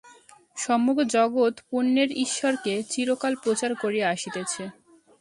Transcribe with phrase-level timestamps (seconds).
[0.57, 4.63] সমগ্র জগৎ পুণ্যের ঈশ্বরকে চিরকাল প্রচার করিয়া আসিতেছে।